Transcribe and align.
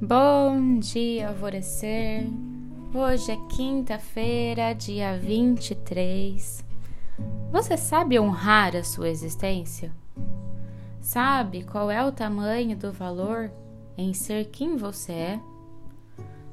Bom 0.00 0.78
dia, 0.78 1.26
alvorecer. 1.30 2.24
Hoje 2.94 3.32
é 3.32 3.36
quinta-feira, 3.48 4.72
dia 4.72 5.18
23. 5.18 6.64
Você 7.50 7.76
sabe 7.76 8.16
honrar 8.16 8.76
a 8.76 8.84
sua 8.84 9.08
existência? 9.08 9.90
Sabe 11.00 11.64
qual 11.64 11.90
é 11.90 12.06
o 12.06 12.12
tamanho 12.12 12.76
do 12.76 12.92
valor 12.92 13.50
em 13.96 14.14
ser 14.14 14.44
quem 14.44 14.76
você 14.76 15.12
é? 15.12 15.40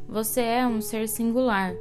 Você 0.10 0.42
é 0.42 0.66
um 0.66 0.82
ser 0.82 1.08
singular, 1.08 1.76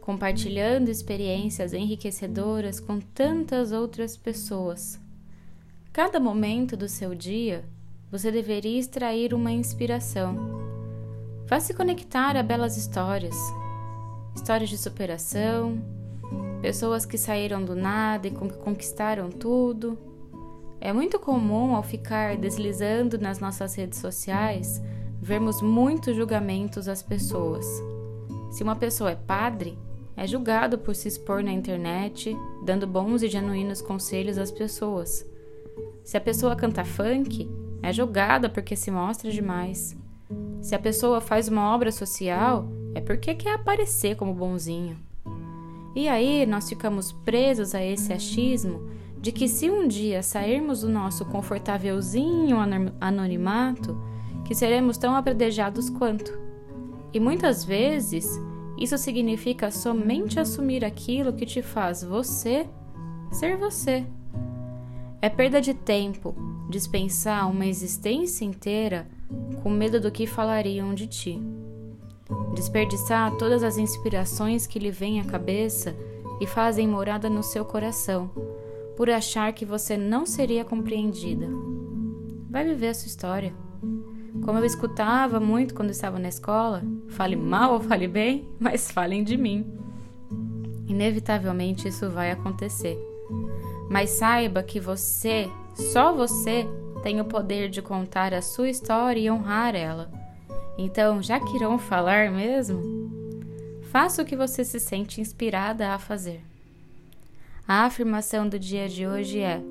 compartilhando 0.00 0.90
experiências 0.90 1.72
enriquecedoras 1.72 2.78
com 2.78 3.00
tantas 3.00 3.72
outras 3.72 4.16
pessoas. 4.16 5.00
Cada 5.92 6.20
momento 6.20 6.76
do 6.76 6.88
seu 6.88 7.16
dia, 7.16 7.64
você 8.12 8.30
deveria 8.30 8.78
extrair 8.78 9.34
uma 9.34 9.50
inspiração 9.50 10.69
Vá 11.50 11.58
se 11.58 11.74
conectar 11.74 12.36
a 12.36 12.44
belas 12.44 12.76
histórias, 12.76 13.34
histórias 14.36 14.70
de 14.70 14.78
superação, 14.78 15.82
pessoas 16.62 17.04
que 17.04 17.18
saíram 17.18 17.64
do 17.64 17.74
nada 17.74 18.28
e 18.28 18.30
conquistaram 18.30 19.28
tudo. 19.30 19.98
É 20.80 20.92
muito 20.92 21.18
comum 21.18 21.74
ao 21.74 21.82
ficar 21.82 22.36
deslizando 22.36 23.18
nas 23.18 23.40
nossas 23.40 23.74
redes 23.74 23.98
sociais 23.98 24.80
vermos 25.20 25.60
muitos 25.60 26.14
julgamentos 26.14 26.86
às 26.86 27.02
pessoas. 27.02 27.66
Se 28.52 28.62
uma 28.62 28.76
pessoa 28.76 29.10
é 29.10 29.16
padre, 29.16 29.76
é 30.16 30.28
julgado 30.28 30.78
por 30.78 30.94
se 30.94 31.08
expor 31.08 31.42
na 31.42 31.50
internet, 31.50 32.32
dando 32.64 32.86
bons 32.86 33.24
e 33.24 33.28
genuínos 33.28 33.82
conselhos 33.82 34.38
às 34.38 34.52
pessoas. 34.52 35.26
Se 36.04 36.16
a 36.16 36.20
pessoa 36.20 36.54
canta 36.54 36.84
funk, 36.84 37.50
é 37.82 37.92
julgada 37.92 38.48
porque 38.48 38.76
se 38.76 38.92
mostra 38.92 39.32
demais. 39.32 39.98
Se 40.70 40.74
a 40.76 40.78
pessoa 40.78 41.20
faz 41.20 41.48
uma 41.48 41.74
obra 41.74 41.90
social, 41.90 42.64
é 42.94 43.00
porque 43.00 43.34
quer 43.34 43.54
aparecer 43.54 44.14
como 44.14 44.32
bonzinho. 44.32 44.96
E 45.96 46.08
aí 46.08 46.46
nós 46.46 46.68
ficamos 46.68 47.10
presos 47.10 47.74
a 47.74 47.84
esse 47.84 48.12
achismo 48.12 48.88
de 49.20 49.32
que 49.32 49.48
se 49.48 49.68
um 49.68 49.88
dia 49.88 50.22
sairmos 50.22 50.82
do 50.82 50.88
nosso 50.88 51.24
confortávelzinho 51.24 52.56
anonimato, 53.00 54.00
que 54.44 54.54
seremos 54.54 54.96
tão 54.96 55.16
apredejados 55.16 55.90
quanto. 55.90 56.38
E 57.12 57.18
muitas 57.18 57.64
vezes 57.64 58.40
isso 58.78 58.96
significa 58.96 59.72
somente 59.72 60.38
assumir 60.38 60.84
aquilo 60.84 61.32
que 61.32 61.46
te 61.46 61.62
faz 61.62 62.04
você 62.04 62.64
ser 63.32 63.56
você. 63.56 64.06
É 65.20 65.28
perda 65.28 65.60
de 65.60 65.74
tempo 65.74 66.32
dispensar 66.70 67.50
uma 67.50 67.66
existência 67.66 68.44
inteira 68.44 69.08
com 69.62 69.70
medo 69.70 70.00
do 70.00 70.10
que 70.10 70.26
falariam 70.26 70.94
de 70.94 71.06
ti. 71.06 71.42
Desperdiçar 72.54 73.36
todas 73.36 73.62
as 73.62 73.78
inspirações 73.78 74.66
que 74.66 74.78
lhe 74.78 74.90
vêm 74.90 75.20
à 75.20 75.24
cabeça 75.24 75.94
e 76.40 76.46
fazem 76.46 76.88
morada 76.88 77.28
no 77.28 77.42
seu 77.42 77.64
coração, 77.64 78.30
por 78.96 79.10
achar 79.10 79.52
que 79.52 79.64
você 79.64 79.96
não 79.96 80.24
seria 80.24 80.64
compreendida. 80.64 81.46
Vai 82.48 82.64
viver 82.64 82.88
a 82.88 82.94
sua 82.94 83.06
história. 83.06 83.54
Como 84.42 84.58
eu 84.58 84.64
escutava 84.64 85.38
muito 85.38 85.74
quando 85.74 85.90
estava 85.90 86.18
na 86.18 86.28
escola, 86.28 86.82
fale 87.08 87.36
mal 87.36 87.74
ou 87.74 87.80
fale 87.80 88.08
bem, 88.08 88.48
mas 88.58 88.90
falem 88.90 89.22
de 89.22 89.36
mim. 89.36 89.66
Inevitavelmente 90.86 91.88
isso 91.88 92.08
vai 92.10 92.30
acontecer. 92.30 92.98
Mas 93.90 94.10
saiba 94.10 94.62
que 94.62 94.80
você, 94.80 95.48
só 95.74 96.14
você, 96.14 96.66
tem 97.02 97.20
o 97.20 97.24
poder 97.24 97.68
de 97.68 97.80
contar 97.80 98.34
a 98.34 98.42
sua 98.42 98.68
história 98.68 99.20
e 99.20 99.30
honrar 99.30 99.74
ela. 99.74 100.10
Então, 100.76 101.22
já 101.22 101.40
que 101.40 101.56
irão 101.56 101.78
falar 101.78 102.30
mesmo, 102.30 102.80
faça 103.90 104.22
o 104.22 104.24
que 104.24 104.36
você 104.36 104.64
se 104.64 104.78
sente 104.78 105.20
inspirada 105.20 105.90
a 105.90 105.98
fazer. 105.98 106.42
A 107.66 107.84
afirmação 107.84 108.48
do 108.48 108.58
dia 108.58 108.88
de 108.88 109.06
hoje 109.06 109.40
é: 109.40 109.62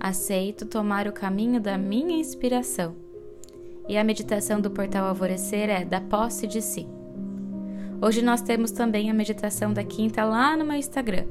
aceito 0.00 0.66
tomar 0.66 1.06
o 1.06 1.12
caminho 1.12 1.60
da 1.60 1.78
minha 1.78 2.18
inspiração. 2.18 2.94
E 3.88 3.96
a 3.96 4.04
meditação 4.04 4.60
do 4.60 4.70
portal 4.70 5.06
Alvorecer 5.06 5.70
é 5.70 5.84
da 5.84 6.00
posse 6.00 6.46
de 6.46 6.60
si. 6.60 6.86
Hoje 8.00 8.20
nós 8.20 8.42
temos 8.42 8.70
também 8.70 9.10
a 9.10 9.14
meditação 9.14 9.72
da 9.72 9.84
quinta 9.84 10.24
lá 10.24 10.56
no 10.56 10.64
meu 10.64 10.76
Instagram 10.76 11.24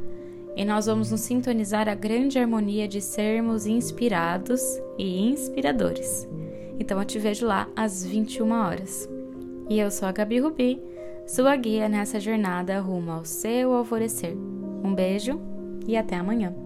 e 0.56 0.64
nós 0.64 0.86
vamos 0.86 1.12
nos 1.12 1.22
sintonizar 1.22 1.90
a 1.90 1.96
grande 1.96 2.40
harmonia 2.40 2.88
de 2.88 3.02
sermos 3.02 3.66
inspirados 3.66 4.62
e 4.98 5.28
inspiradores. 5.28 6.28
Então 6.80 7.00
eu 7.00 7.06
te 7.06 7.20
vejo 7.20 7.46
lá 7.46 7.68
às 7.76 8.06
21 8.06 8.52
horas. 8.52 9.10
E 9.70 9.80
eu 9.80 9.92
sou 9.92 10.08
a 10.08 10.12
Gabi 10.12 10.40
Rubi, 10.40 10.82
sua 11.28 11.56
guia 11.56 11.90
nessa 11.90 12.20
jornada 12.20 12.80
rumo 12.80 13.12
ao 13.12 13.26
seu 13.26 13.74
alvorecer. 13.74 14.36
Um 14.84 14.94
beijo 14.94 15.40
e 15.88 15.98
até 15.98 16.16
amanhã. 16.16 16.65